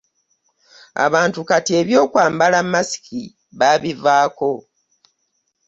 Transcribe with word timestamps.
Abantu 1.05 1.39
kati 1.49 1.71
eby'okwambala 1.81 2.59
masiki 2.71 3.21
baabivaako. 3.59 4.51